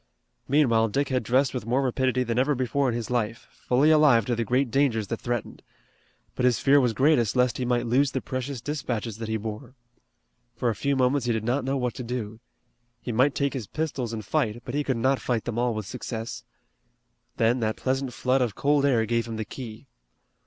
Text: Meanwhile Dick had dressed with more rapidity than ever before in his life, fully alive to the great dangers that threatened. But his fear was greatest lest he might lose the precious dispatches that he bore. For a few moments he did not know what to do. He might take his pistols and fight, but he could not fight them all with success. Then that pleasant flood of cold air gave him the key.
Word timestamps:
Meanwhile 0.47 0.87
Dick 0.87 1.09
had 1.09 1.21
dressed 1.21 1.53
with 1.53 1.67
more 1.67 1.83
rapidity 1.83 2.23
than 2.23 2.39
ever 2.39 2.55
before 2.55 2.89
in 2.89 2.95
his 2.95 3.11
life, 3.11 3.47
fully 3.51 3.91
alive 3.91 4.25
to 4.25 4.35
the 4.35 4.43
great 4.43 4.71
dangers 4.71 5.09
that 5.09 5.21
threatened. 5.21 5.61
But 6.33 6.43
his 6.43 6.57
fear 6.57 6.79
was 6.81 6.93
greatest 6.93 7.35
lest 7.35 7.59
he 7.59 7.65
might 7.65 7.85
lose 7.85 8.09
the 8.09 8.19
precious 8.19 8.61
dispatches 8.61 9.19
that 9.19 9.27
he 9.29 9.37
bore. 9.37 9.75
For 10.55 10.69
a 10.71 10.75
few 10.75 10.95
moments 10.95 11.27
he 11.27 11.33
did 11.33 11.43
not 11.43 11.63
know 11.63 11.77
what 11.77 11.93
to 11.93 12.03
do. 12.03 12.39
He 12.99 13.11
might 13.11 13.35
take 13.35 13.53
his 13.53 13.67
pistols 13.67 14.11
and 14.11 14.25
fight, 14.25 14.63
but 14.65 14.73
he 14.73 14.83
could 14.83 14.97
not 14.97 15.19
fight 15.21 15.43
them 15.45 15.59
all 15.59 15.75
with 15.75 15.85
success. 15.85 16.45
Then 17.37 17.59
that 17.59 17.77
pleasant 17.77 18.11
flood 18.11 18.41
of 18.41 18.55
cold 18.55 18.85
air 18.87 19.05
gave 19.05 19.27
him 19.27 19.35
the 19.35 19.45
key. 19.45 19.85